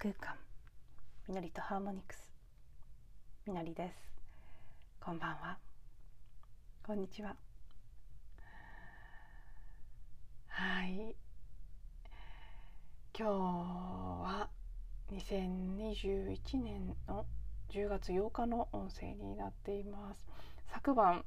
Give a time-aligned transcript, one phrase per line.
[0.00, 0.36] 空間。
[1.26, 2.30] みのりとハーモニクス。
[3.48, 3.96] みのりです。
[5.00, 5.58] こんばんは。
[6.86, 7.34] こんにちは。
[10.46, 11.16] はい。
[13.12, 14.48] 今日は
[15.10, 17.26] 2021年の
[17.70, 20.24] 10月8日の音声になっています。
[20.72, 21.24] 昨晩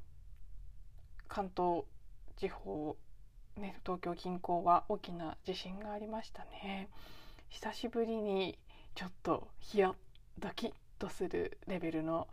[1.28, 1.82] 関東
[2.38, 2.96] 地方
[3.58, 6.88] ね、東京近郊は大きな地震がありましたね。
[7.52, 8.58] 久しぶりに
[8.94, 9.94] ちょっとヒヤッ
[10.38, 12.26] ドキッとするレベルの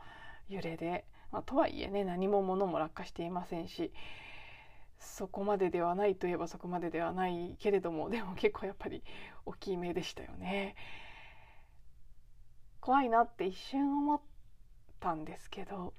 [0.48, 3.92] 揺れで、まあ、とはいえね何も物も落下していませんし
[4.98, 9.04] そこまでではないといえばそこまでではないけれどもでも結構やっぱり
[9.46, 10.76] 大きい目でしたよね。
[12.80, 14.22] 怖いなって一瞬思っ
[15.02, 15.94] たんですけど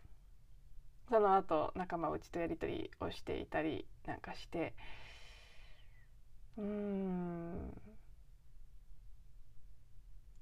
[1.11, 4.73] その後仲間内とやり取りをしていたりなんかして
[6.57, 7.90] うーん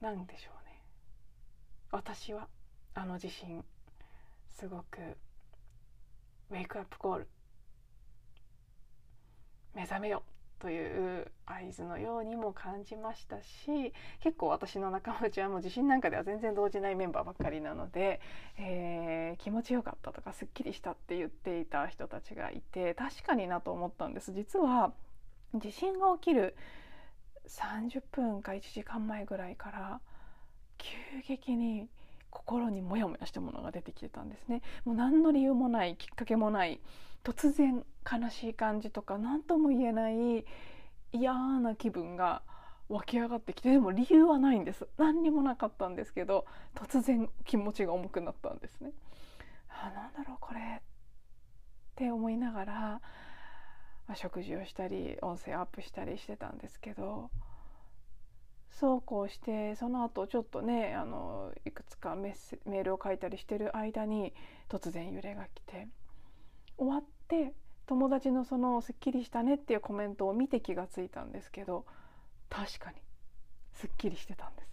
[0.01, 0.83] なんでしょうね。
[1.91, 2.49] 私は
[2.95, 3.65] あの地震
[4.57, 5.01] すごく
[6.51, 7.29] ウェイクアップコール。
[9.75, 10.23] 目覚めよ
[10.59, 18.21] という合図のようにも感じましたし結構私の仲間内はもう地震なんかでは全然動じないメンバーばっかりなので、
[18.59, 24.33] えー、気持ちよかったとかすっきりしたって言っていた人たちがいて確かになと思ったんです。
[24.33, 24.93] 実は
[25.55, 26.57] 地震が起きる
[27.49, 30.01] 30分か1時間前ぐらいから
[30.77, 30.97] 急
[31.27, 31.89] 激に
[32.31, 34.63] 心にモヤモヤしたものが出てきてたんですね。
[34.85, 36.81] もう何の理由もないきっかけもない
[37.25, 40.45] 突然悲しい感じとか何とも言えない
[41.13, 42.43] 嫌な気分が
[42.89, 44.87] 湧き上がってきてでも理由はないんです。
[44.99, 48.93] 何にもなかったんですけど突然気持ちが重くなったんですね。
[49.69, 50.61] あなんだろうこれ。
[50.61, 50.65] っ
[51.97, 53.01] て思いながら、
[54.09, 57.31] まあ、食事をしたり音声アップしたりしてたんですけど
[58.71, 64.33] そうこうしてその後ちょっとねあのいくつかメールを書いたりしてる間に
[64.69, 65.89] 突然揺れが来て
[66.77, 67.53] 終わって
[67.87, 71.85] 友達のその「すっきりしたね」っていうコメントを見て気がついたんですけど
[72.49, 72.97] 確かに
[73.73, 74.69] すっきりしてたんです。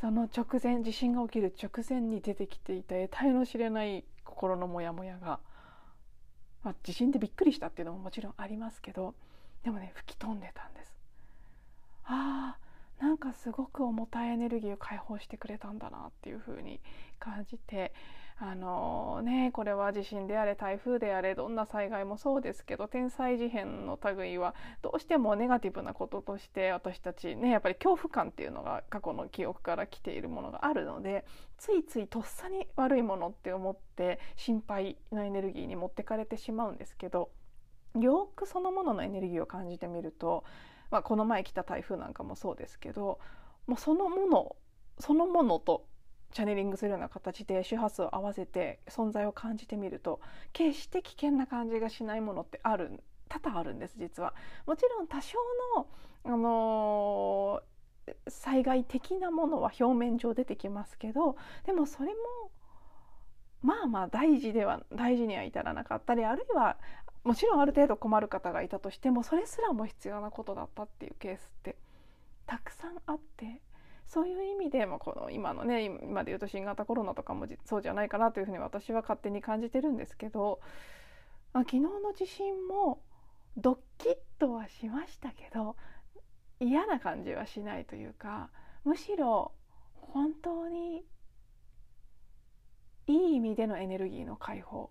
[0.00, 5.40] その直前地震が起きる直前に出てきていた得体の知れない心のモヤモヤが、
[6.66, 9.14] まあ、地震でびっくりしたっていうのももちろんありますけど
[9.62, 10.92] でもね吹き飛んでたんです。
[12.06, 16.80] あーなんかすごく重たいエネルギーを解放してくれたんだなっていう風に
[17.20, 17.92] 感じて
[18.38, 31.24] あのねこれは地震であれ台風であれどんな災害もそうですけど天災事変の類はどうしてもネガティブなこととして私たちねやっぱり恐怖感っていうのが過去の記憶から来ているものがあるので
[31.56, 37.30] ついついとっさに悪いものって思って心配のエネルギーに持ってかれてしまうんですけど
[37.98, 40.44] よくそのもののエネルギーを感じてみると
[40.90, 43.18] まあ、この前来た台風なんかもそうですけど
[43.66, 44.56] もうそのもの
[44.98, 45.86] そのものと
[46.36, 50.20] チャネリングするような形で周波数を合わせて存在を感じてみると
[50.52, 54.34] 決して危険な感じがしないものってある多々あるんです実は。
[54.66, 55.38] もちろん多少
[55.74, 55.86] の、
[56.24, 62.14] あのー、災害的なものは表面上出てきますけどでもそれも
[63.62, 66.76] まあまあ大事では大事には至らなかったりあるいは
[67.24, 71.76] もちろんある程度困る方がいたとしてもそれすらも必要なことだったっていうケースって
[72.46, 73.62] たくさんあって
[74.06, 80.60] そういう意味で、まあ、この今のね今で言うと新型コロナとかもそうじゃないかなというふうに私は勝手に感じてるんですけど、
[81.52, 83.02] まあ、昨日の地震も
[83.56, 85.76] ドッキッとはしましたけど
[86.60, 88.50] 嫌な感じはしないというか
[88.84, 89.52] むしろ
[89.94, 91.04] 本当に
[93.08, 94.90] いい意味でのエネルギーの解放。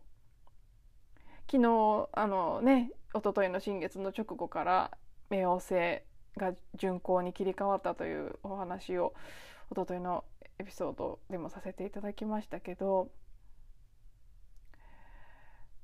[1.51, 4.97] 昨日あのね一昨日の新月の直後から
[5.29, 6.01] 冥王星
[6.37, 9.13] が巡行に切り替わったというお話を
[9.71, 10.23] 一昨日の
[10.59, 13.09] エピソードでもさせていただきましたけど、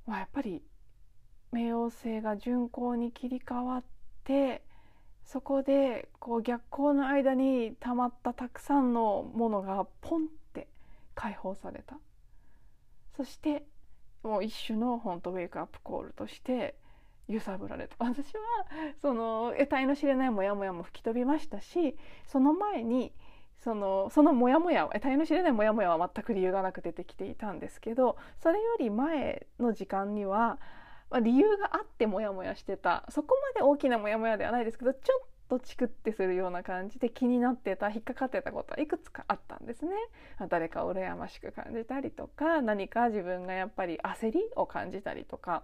[0.06, 0.62] まあ、やっぱり
[1.54, 3.84] 冥王星が巡行に切り替わっ
[4.24, 4.64] て
[5.26, 10.68] そこでこう逆光の間にたまったたくさんのものがポンって
[11.16, 11.98] 解放された。
[13.16, 13.64] そして
[14.24, 16.76] もう一種の本当ウェイクアップコールとして
[17.28, 18.42] 揺さぶられた私は
[19.02, 21.96] その得体の知れないモヤモヤも吹き飛びましたし
[22.28, 23.14] その前に
[23.64, 30.58] そのそのモヤモヤ得体の知れないモヤモヤは全く理由がなく出てきていたんですけどそれより前の時間には、
[31.22, 39.92] 理由があってモヤモヤしてたそこまで大きなモヤモヤではないですけどちょっとチクってするような感じで気になってた引っかかってたことはいくつかあったんですね。
[40.50, 45.64] 誰かを羨ましく感じたりとか何か自分がやっぱり焦りを感じたりとか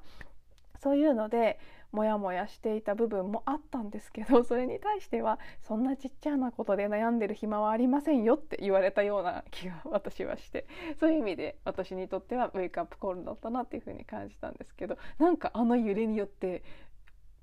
[0.81, 1.59] そういうので
[1.91, 10.67] モヤモヤしていた部分もあったんですけど それに対してはそんなちっちゃなことで悩んでる暇はありませんよって言われたような気が私はして
[10.99, 16.63] そういう意味で私にとってはウェイクアップコールだったなっていうふうに感じたんですけどなんかあの揺れによって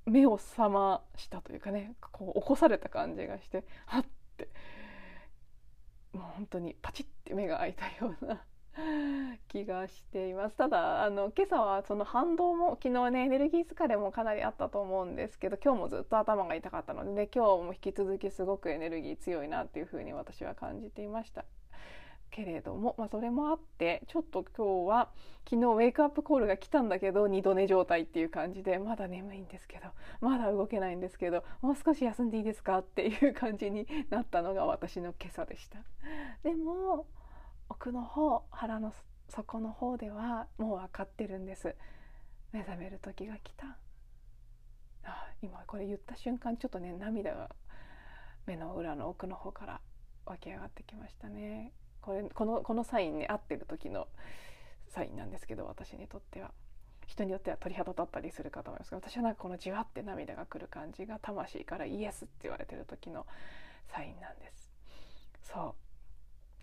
[0.06, 4.04] 目を覚ましたというかねこう起こされた感じがしてはっ
[4.36, 4.48] て
[6.12, 8.44] もう本当にパチッて目が開いたような
[9.48, 21.44] 気がしていますただあの今朝はその反動も昨日ねエネルギー疲れもかなりあったと思うんですけど今日もずっと頭が痛かったので、ね、今日も引き続きすごくエネルギー強いなっていうふうに私は感じていました
[22.34, 25.08] けれども、まあ、それもあってちょっと今日は
[25.48, 35.78] 昨日ウェイクアップコールが来たんだけど二度寝状態っていう感じでまだ眠いんですけどまだ動けないんですけどもう少し休んでいいですかっていう感じになったのが私の今朝でした。
[36.42, 37.06] でも
[37.68, 38.92] 奥の方腹の
[39.28, 41.74] 底の方ではもう分かってるんです。
[42.52, 43.76] 目覚める時が来た。
[45.04, 47.50] あ今これ言った瞬間ちょっとね涙が
[48.46, 49.80] 目の裏の奥の方から
[50.26, 51.72] 湧き上がってきましたね。
[52.00, 54.08] これこのこのサインね合ってる時の
[54.88, 56.52] サインなんですけど私にとっては。
[57.06, 63.26] 人によっては鳥肌立ったりする方もいますけど私はなんかこのじわって涙がくる感じが魂からイエスって言われてる時の
[63.88, 64.72] サインなんです。
[65.42, 65.83] そう。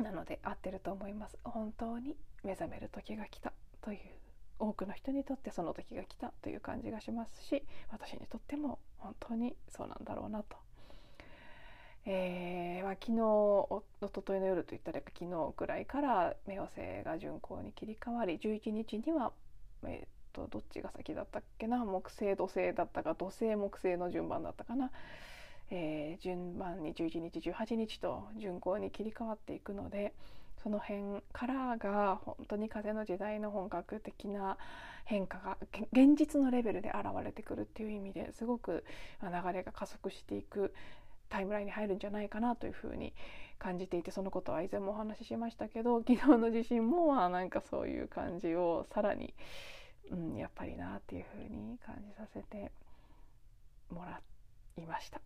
[0.01, 3.99] なので合ってると思います本当に目覚める時が来たという
[4.59, 10.57] 多くの人にとってその時が来たという感じがしますし私にとっても本当にそうなんだろうなと。
[12.05, 19.31] えーまあ、昨日おとといの夜といったら昨日ぐらいから冥王星が巡行に切り替わり11日には、
[19.83, 24.89] えーと、とどっちが先だったっけな木星土星だったか土星木星の順番だったかな
[25.71, 30.13] えー、順番に11日18日と巡行に切り替わっていくので
[30.61, 34.57] その辺からが本当に風の時代の本格的な
[35.05, 35.57] 変化が
[35.91, 38.83] 現実のレベルで現れてくるっていう意味ですごく
[39.23, 40.73] 流れが加速していく
[41.29, 43.13] タイムラインに入るんじゃないかなというふうに
[43.57, 49.33] 感じていてそのことは以前もお話ししましたけど昨日の地震もまあなんかそういう感じをさらに、
[50.11, 52.71] うん、やっぱりなっていうふうに感じさせて
[53.89, 54.19] もら
[54.77, 55.21] いました。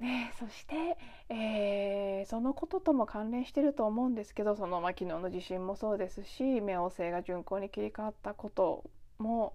[0.00, 0.98] ね、そして、
[1.30, 8.84] えー、そのこととも関連してると思うんですけどその、まあ、昨日の地震もそうですし冥王星が巡行に切り替わったこと
[9.18, 9.54] も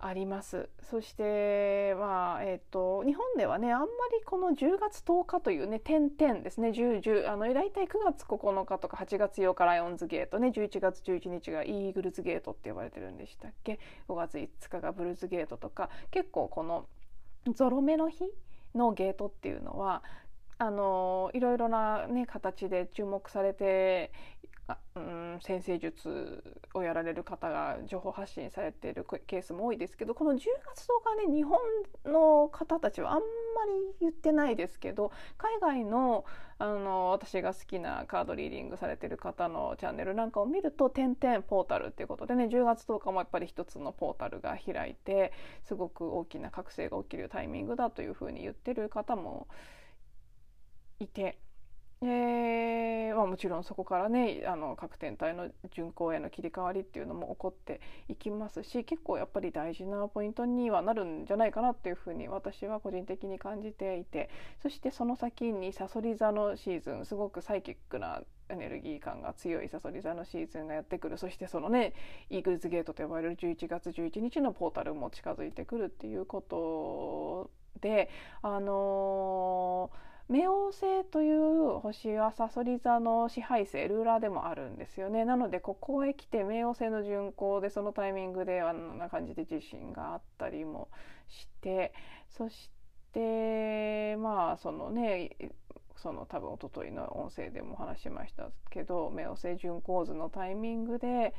[0.00, 0.68] あります。
[0.82, 13.78] そして、まあえーと、日本ではねあんまりこの10月10日というね点々ですね10、10あの大体9月9日とか8月8日ライオンズゲートね11月11日がイーグルズゲートって呼ばれてるんでしたっけ
[14.08, 16.86] ？5月5日がブルーズゲートとか結構この
[17.54, 18.24] ゾロ目の日
[18.74, 20.02] のゲートっていうのは
[20.58, 24.12] あのいろいろな、ね、形で注目されて
[24.96, 31.58] うん、先生術をやられる方が情報発信されているケースも多いですけどこの10月10日ね日本
[32.06, 36.24] の方たちはあんまり言ってないですけど海外の
[36.58, 45.32] あの私が好きなカードリーディングされてる方のチャンネルなんかを見ると「点々ポータル」っていうことでね10月10日もやっぱり一つのポータルが開いて
[45.64, 49.48] すごく大きな覚醒が起きるタイミングだというふうに言ってる方も
[51.00, 51.38] いて。
[52.06, 64.28] えーまあ、もちろんそこからねあの各天体の巡行への切り替わりっていうのも起こっていきますし結構やっぱり大事なポイントにはなるんじゃないかなっていうふうに私は個人的に感じていて
[64.62, 71.16] そしてその先にさそり座のシーズンすごくサイキックなエネルギー感が強いさそり座のシーズンがやってくる。
[71.16, 71.94] そしてそのね
[72.28, 78.10] イーグルズゲートと呼ばれる11月11日のポータルも近づいてくるっていうことで
[78.42, 85.24] あのー冥王星という星はさそり座の支配星ルーラーでもあるんですよね。
[85.26, 90.88] なのでここへ来て冥王星の巡行でそのタイミングであんな感じで地震があったりも
[91.28, 91.92] して
[92.30, 92.70] そし
[93.12, 95.30] てまあそのね
[95.96, 101.34] その多分おとといの音声でも話しましたけど冥王星巡行図のタイミングで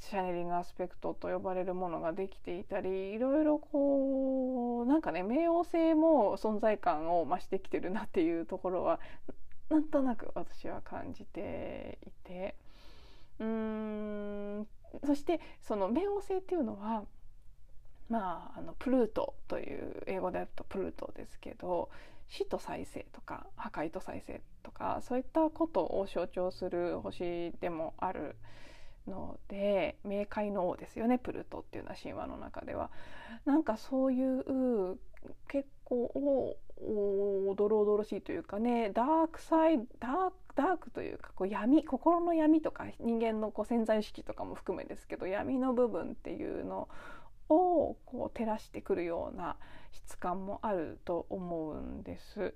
[0.00, 9.00] シャネリングアスペクトと呼ばれるものができていたりいろいろこうなんかね冥王星も存在感を増してきてるなっていうところは
[9.68, 12.56] なんとなく私は感じていて。
[13.38, 14.66] うーん。
[15.06, 17.04] そしてその冥王星っていうのは
[18.12, 21.88] まあ、あのプルートという英語であるとプルートですけど
[22.28, 28.36] 死と再生とか破壊と再生とかそういったことを象徴する星でもある
[29.06, 32.90] ので冥界の王ですよねプルトっていうのは神話の中では。
[33.44, 34.98] なんかそういう
[35.48, 46.88] 結構おどろおどろしいというかねダークサイダークダークというかこう闇心の闇とか人間のこう潜在意識とかも含めですけど闇の部分っていうの
[47.48, 49.56] をこう照らしてくるような
[49.92, 52.54] 質感もあると思うんです。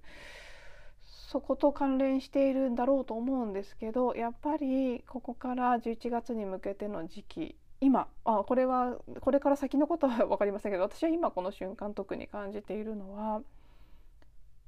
[1.37, 13.43] そこと関連しているんだろうと思うんですけどやっぱりここから11月に向けての時期今あこれはこれから先のことは分かりませんけど私は今この瞬間特に感じているのは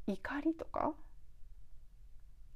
[0.07, 0.93] 怒りとか？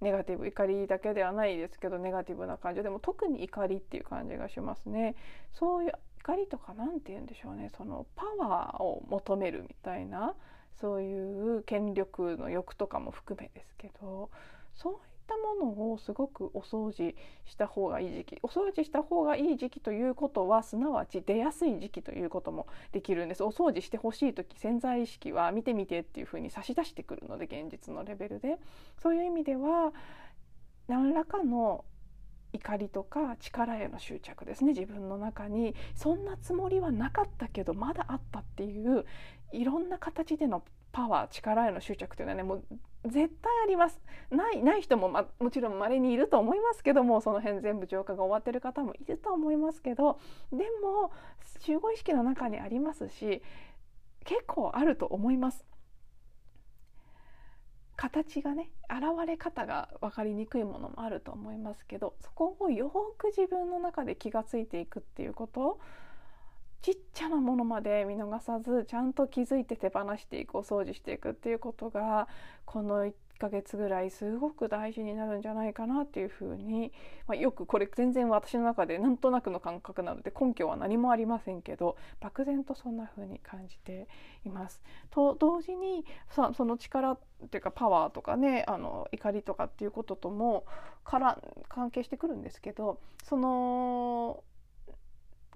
[0.03, 2.83] ネガティブ怒りだけではないですけどネガティブな感情。
[2.83, 5.15] でも特に怒りっていう感じがしますね。
[5.55, 7.71] そういう怒りとか何て言うんでしょうね。
[7.75, 10.35] そのパワーを求めるみたいな
[10.81, 14.31] そういう権力の欲とかも含めですけど
[14.75, 17.15] そういったものをすごくお掃除
[17.45, 23.45] した方がいい時期お掃除した方がいい時期ということはすなわち出やすい時期ということもできるんです。
[23.45, 28.59] お掃除してほしい時潜在意識は見てみてっていうふうに差し出してくるので現実のレベルで。
[28.99, 29.93] そういう意味では
[30.89, 31.85] 何らかの
[32.53, 34.73] 怒りとか力への執着ですね。
[34.73, 35.75] 自分の中に。
[35.95, 39.07] そんなつもりはなかったけどまだあったっていう
[39.53, 42.65] いろんな形でのパワー力への執着というのはねもう
[43.05, 50.21] 絶対ありますないない人も、ま、もちろん稀にいると思いますけどもその辺全部浄化が終わってる方もいると思いますけど
[50.53, 51.11] でも
[51.61, 53.43] 集合意識の中にありますし
[54.25, 55.65] 結構あると思います。
[57.97, 65.79] 形がね現れ方が分かりにくいものもあると思いますけどそこをよく自分の中で気が付いていくっていうこと
[66.83, 72.27] ちっちゃなものまで見逃さずちゃんと気づいて手放していくお掃除していくっていうことが
[72.65, 76.93] この1ヶ月ぐらいすごく大事になるんじゃないかなっていうふうに、
[77.29, 84.09] まあ、よくこれ全然私の中でなんとなくの感覚なので根拠は何もありませんけど漠然とそんなふうに感じて
[84.45, 84.83] います。
[85.11, 87.19] と同時にその力っ
[87.51, 90.65] ていうかパワーとかねあの怒りとかっていうこととも
[91.05, 94.43] から関係してくるんですけどその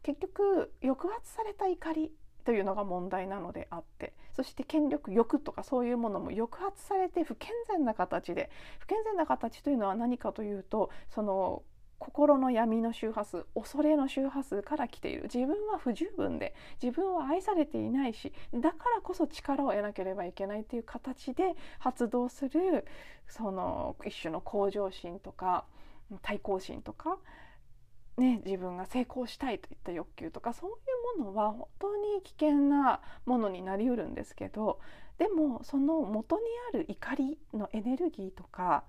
[0.06, 2.12] 結局抑圧された怒り
[2.44, 8.48] というのが問題なのであってそして権力欲とかそういうものも抑圧されて不健全な形で
[8.78, 11.64] 不健全な形というのは何かというとその
[11.98, 15.22] 心の闇の周波数恐れの周波数から来ている。
[15.24, 22.86] 自分は不十分で自分は愛されていないしだからこそ力を得なければいけないという形で発動する
[23.26, 25.64] その一種の向上心とか
[26.22, 27.18] 対抗心とか
[28.16, 30.72] ね、自分が成功したいといった欲求とかそうい
[31.16, 34.80] うものは本当に危険なものになりうるんですけど
[35.18, 36.42] でもその元に
[36.72, 38.84] ある怒りのエネルギーとか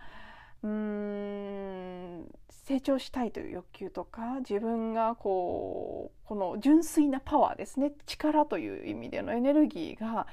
[0.63, 10.27] うーん成長したいという欲求とか自分がこうこの純粋なパワーですね力という意味でのエネルギーが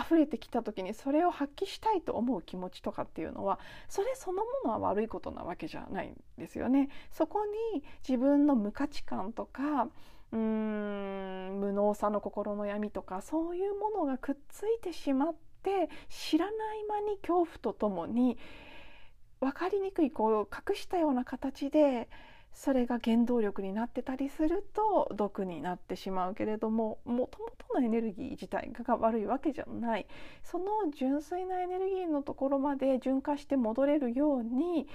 [0.00, 6.88] 溢れてきた時にそれを発揮したいと思う気持ちとかっていうのはそれそのものは悪いことなわけじゃないんですよね。
[7.10, 7.40] そこ
[7.74, 9.88] に自分の無価値観とか
[10.32, 18.38] うーん無能さの心の闇とかそういうものがくっついてしまって知らない間に恐怖とともに
[19.40, 22.08] 分かりにくいこう隠したような形で
[22.52, 30.06] それが原動力になってたりすると毒になってしまうけれどももともとのエネルギー自体が悪いわけじゃない。
[30.42, 34.88] その純粋なエネルギーのところまで循環して戻れるように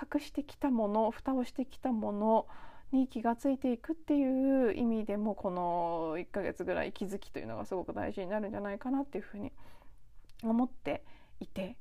[0.00, 2.46] 隠してきたもの蓋をしてきたもの
[2.92, 9.52] に気がついていくっていう意味でもこの1ヶ月ぐらい気づきというのがすごく大事になるんじゃないかなっていうふうに
[10.42, 11.04] 思って
[11.40, 11.76] いて。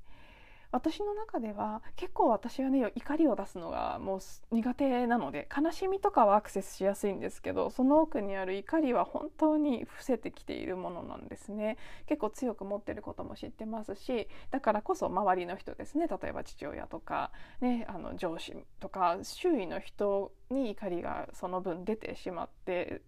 [0.72, 11.78] 私の中では結構私はね怒りを出すのがもう苦手なので悲しみとかはアクセスしやすいんですけどその奥にある怒りは本当に伏せてきているものなんですね。
[12.08, 23.02] 結構強く持ってることも知ってますしだからこそ周りの人ですね例えば父親とか、ね、あの上司とか周囲の人に怒りがその分出てしまって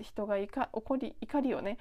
[0.00, 1.78] 人が怒り怒りをね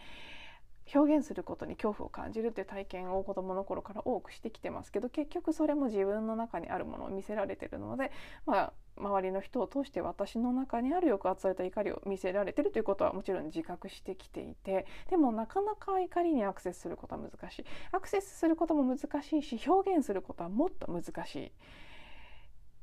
[0.93, 8.12] 表現することに恐怖を感じるっていう体験を子どもの頃から多くしてきてますけど結局それも自分の中にあるものを見せられてるので、
[8.46, 21.51] まあ、周りの人を通して私の中にある抑圧された怒りを見せられてるということはもちろん自覚してきていてでもなかなか怒りにアクセスすることは難しいアクセスすることも難しいし表現することはもっと難しい。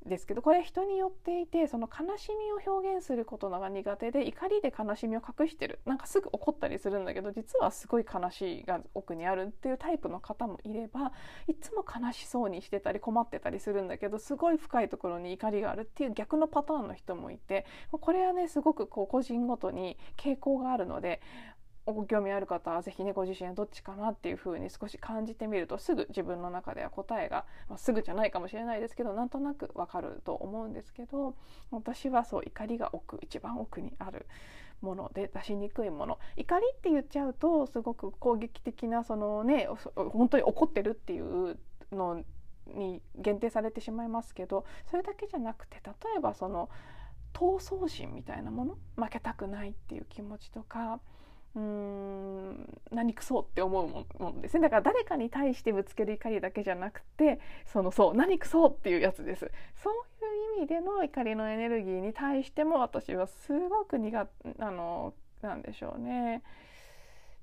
[0.09, 5.81] ですけどこれ人によっていてその悲しみを表現することが苦手で怒りで悲しみを隠してる。
[5.85, 11.13] なんかすぐ怒ったりするんだけど実はすごい悲しいが奥にあるっていうタイプの方もいれば
[11.47, 21.21] いつも悲しそうにしてたり困ってたりするんだけどすごい深いところに怒りがあるっていう逆のパターンの人もいてこれはねすごくこう個人ごとに傾向があるので
[21.93, 31.37] ご興味ある方は是非ねご自身はどっちかなっていうふうに少し感じてみるとすぐ自分の中では答えが、まあ、すぐじゃないかもしれないですけどなんとなくわかると思うんですけど
[31.71, 34.27] 私はそう怒りが奥一番奥にある
[34.83, 36.19] もので出しにくいもの。
[36.37, 41.59] 怒りって言っちゃうとすごく攻撃的なそのね本当に怒ってるっていう
[41.93, 42.23] の
[42.75, 46.69] に限定されてしまいますけどそれだけじゃなくて例えばその
[47.33, 51.01] 闘争心みたいなもの負けたくないっていう気持ちとか
[51.57, 54.61] うーん何くそって思うものですね。
[54.63, 59.51] だから誰かに対してぶつける怒りだけじゃなくてそのそう何くそっていうやつです。
[59.75, 59.97] そうい
[60.59, 66.43] う意味での怒りのエネルギーに対しても私はすごく苦あのなんでしょうね。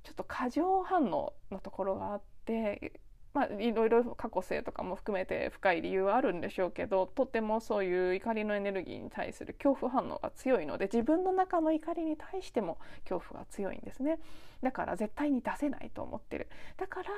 [0.03, 2.93] ちょっと過剰反応のところがあって
[3.33, 12.77] まあ、いろいろ過去性とかも含めて深い理由はあるんでしょうけどとてもそういう怒りのエネルギーに対する恐怖反応が強いので自分の中の怒りに対しても
[13.09, 14.19] 恐怖が強いんですね。
[14.61, 16.47] だから絶対に出せないと思ってる。
[16.77, 17.09] だから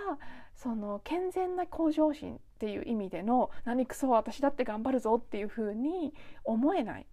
[0.55, 6.13] その健全な向上心っていう意味での何くそ私だって頑張るぞっていうふうに
[6.45, 7.05] 思えない。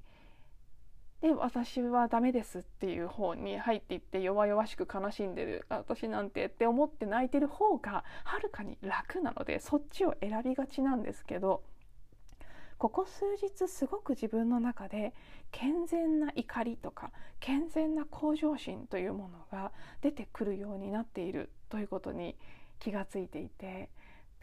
[1.22, 5.64] で私はダメですっていう方に入っていって弱々しく悲しんでる。
[5.68, 11.62] 私なんてって思って泣いてる方がはるかに楽なのでそっちを選びがちなんですけど
[12.76, 15.14] ここ数日すごく自分の中で
[15.52, 22.34] 健全な怒りとか健全な向上心というものが出てくるようになっているということに
[22.80, 23.90] 気がついていて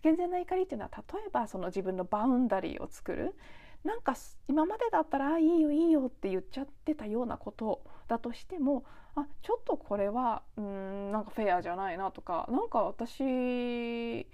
[0.02, 3.36] 健全な怒りというのは例えばその自分のバウンダリーを作る。
[3.84, 4.16] なんか
[4.48, 8.84] 今までだったら「いいよいいよ」って言っちゃってたようなことだとしても
[9.16, 14.26] あちょっとこれはうんなんかフェアじゃないなとかなんか私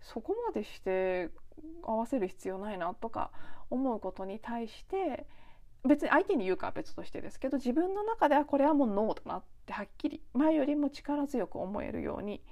[0.00, 1.30] そこまでして
[1.82, 3.30] 合わせる必要ないなとか
[3.70, 5.26] 思うことに対して
[5.84, 12.42] 別に相手に言うかは別としてですけど自分の中ではこれはもうノーだなってはっきり前よりも力強く思えるように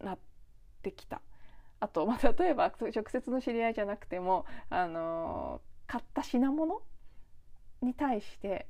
[0.00, 0.18] なっ
[0.82, 1.20] てきた。
[1.80, 6.82] あと、 まあ、例えば直接の知り合いじゃなくても、あの買った品物
[7.82, 8.68] に対して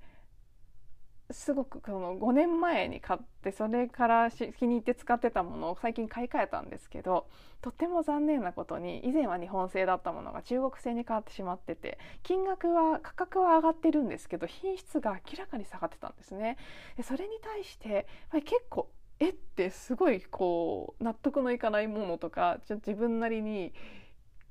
[1.33, 7.29] すごくこの5年前に買ってそれから気に入って使ってたものを最近買い替えたんですけど
[7.61, 16.57] とっても残念なことに以前は日本製だったものが中国製に変わってしまってて金額は価格は上がってるんですけど品質が明らかに下がってたんですね。
[17.03, 18.89] それに対して結構
[19.21, 23.73] えってすごいこう納得のいかないものとかちょ自分なりに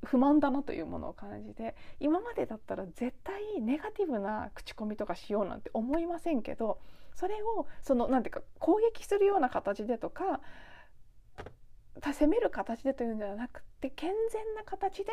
[0.03, 6.79] 不満だなというものを感じて今までだったら絶対ネガティブな口コミとかしようなんて思いませんけど
[7.15, 10.39] それをそのなんていうか攻撃するような形でとか
[12.13, 15.11] 責める形でというんではなくて健全な形で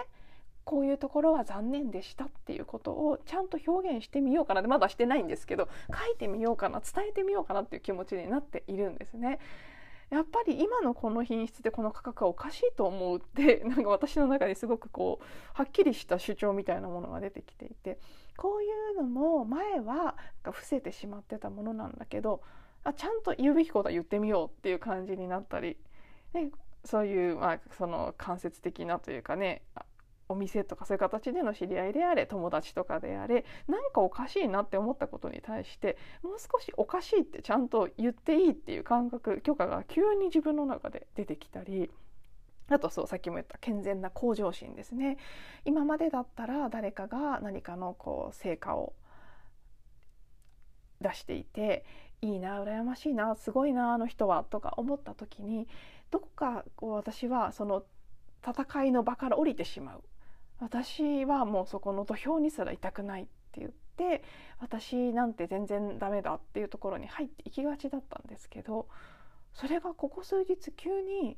[0.66, 9.38] こういうところは残念でしたっていうことをちゃんと表現してみようかなまだしてないんですけど書いてみようかな伝えてみようかなっていう気持ちになっているんですね。
[10.10, 17.98] やっぱり今のこの品質でこの価格はおかしいと思うってなんか私の中ですごくこうはっきりした主張みたいなものが出てきていて
[18.36, 22.40] こういうのも前は伏せてしまってたものなんだけど
[22.84, 25.76] あちゃんと言うべきことは言ってみようっていう感じになったり
[26.32, 26.50] で
[26.84, 29.62] そういう、まあ、その間接的なというかね
[30.28, 41.90] お店とかそういう形での知り合いであれ友達とかであれなんかおかしいなって思ったことに対してもう少しおかしいってちゃんと言っていいっていう感覚許可が急に自分の中で出てきたり
[42.68, 45.18] あとそうさっきも言った健全な向上心ですね。
[45.64, 48.94] 今までだったら誰かが何かのこう成果を
[51.00, 51.84] 出していて
[52.22, 55.68] いいな羨ましいなすごいなあの人はとか思った時に
[56.10, 57.84] どこかこう私はその
[58.44, 60.04] 戦いの場から降りてしまう。
[60.58, 64.22] 私はもうそこの土俵にすらいたくないって言って
[64.58, 68.88] 私なんて全然ダメだっていうところに入っていきがちだったんですけど
[69.52, 71.36] それがここ数日急に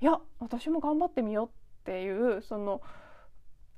[0.00, 1.50] いや私も頑張ってみようっ
[1.84, 2.82] ていうその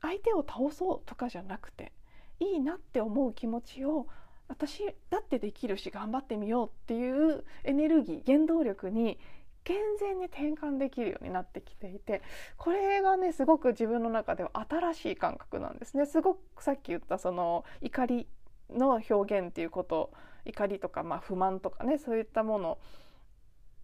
[0.02, 1.92] 相手を倒そうとかじゃなくて
[2.40, 4.06] いいなって思う気持ちを
[4.48, 9.18] 私だってできるし頑張ってみようっていうエネルギー原動力に
[9.64, 12.22] 健全に転換できるようになってきていて
[12.56, 16.06] これがねすごく自分の中では新しい感覚なんですね。
[16.06, 18.26] すごくさっき言ったその怒り
[18.70, 20.12] の表現っていうこと
[20.44, 22.78] 怒りとかまあ不満とかねそういったもの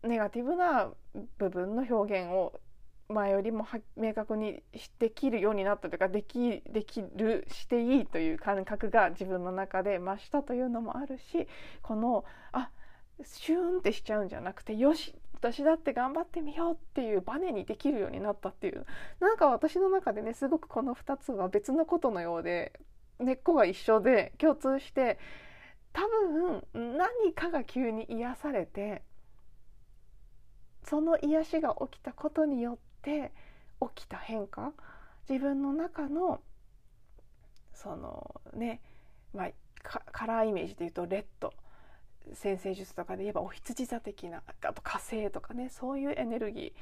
[0.02, 0.90] ネガティブな
[1.38, 2.60] 部分の表現を
[3.08, 4.62] 前よりも明確に
[4.98, 11.46] できるようになったというかできできるしていいという感覚が自分の中で増したというのもあるし
[11.82, 12.70] このあ
[13.22, 18.86] シューンってしちゃうんじゃなくてよし私だって頑張ってみようっていうバネにできるようになったっていう。
[19.20, 22.72] なんか私の中でねすごくこの2つは別のことのようで
[23.18, 25.18] 根っこが一緒で共通して
[25.92, 29.02] 多分何かが急に癒されて
[30.84, 33.32] その癒しが起きたことによって
[33.94, 34.72] 起きた変化
[35.28, 36.40] 自分の中の
[37.72, 38.80] そのね、
[39.34, 39.50] まあ、
[39.82, 41.52] カラーイメージでいうとレッド。
[42.34, 46.72] 先生術とかで言えばお羊座的なあと火星とかねそういうエネルギー。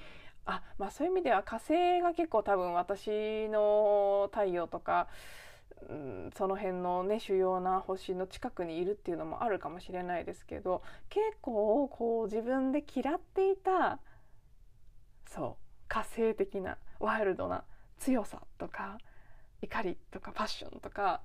[0.46, 5.08] あまあそういう意味では火星が結構多分私の太陽とか、
[5.88, 13.98] うん、その辺のね主要な星の近くにいるっていうのもあるかもしれないですけど結構こう自分で嫌っていた
[15.26, 17.64] そう火星的なワイルドな
[17.98, 18.98] 強さとか
[19.62, 21.22] 怒りとかパッションとか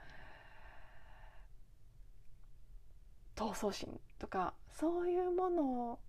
[3.40, 3.88] 闘争心
[4.20, 6.00] とかそういうもの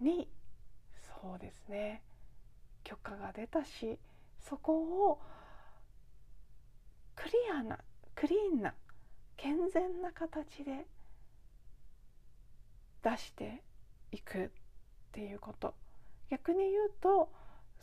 [0.00, 0.28] に
[1.20, 2.04] そうですね
[2.84, 3.98] 許可が出たし
[4.48, 5.20] そこを
[7.16, 7.80] クリアな
[8.14, 8.72] クリーンな
[9.36, 10.86] 健全な形で
[13.02, 13.64] 出して
[14.12, 14.48] いくっ
[15.10, 15.74] ていうこと。
[16.30, 17.30] 逆に言うと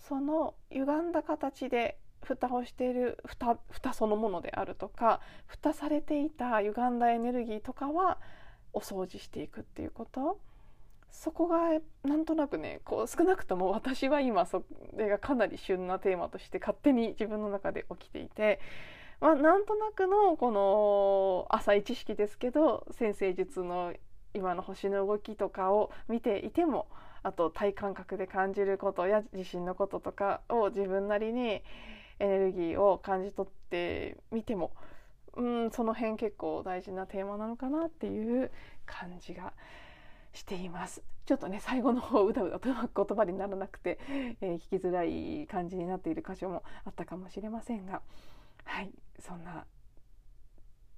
[0.08, 8.18] その歪んだ形で蓋をしている蓋蓋そのものであるとか蓋されていた歪んだエネルギーとかは
[8.74, 10.40] お掃除していくっていうこと。
[11.14, 14.64] そこがなんとなくねこう少なくとも私は今そ
[14.98, 18.60] れがかなり旬なテーマとして勝手に自分の中で起きていて、
[19.22, 23.94] まあ、なんとなくのこの浅い知識ですけど先生術の
[24.34, 26.88] 今の星の動きとかを見ていても
[27.22, 31.62] あと体感覚で感じることや自信のこととかを自分なりに
[32.20, 34.72] エネルギーを感じ取ってみても
[35.36, 38.52] うんその辺結構大事なテーマなのかなっていう
[38.86, 39.54] 感じが
[40.34, 41.04] しています。
[41.26, 43.98] ちょっとね最後の方うだうだとうまく言葉にならなくて、
[44.42, 48.02] えー、聞きづらい感じになっている箇所もあったかもしれませんが。
[48.66, 49.66] はいそんな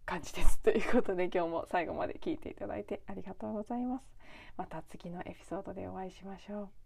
[0.06, 4.06] 感じですということで今日も最後まで聞いていただいてありがとうございます。
[4.58, 6.85] また次のエピソードでお会いしましょう。